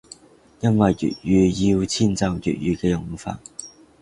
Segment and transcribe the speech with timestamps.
[0.61, 3.39] 因為粵語要遷就粵語嘅用法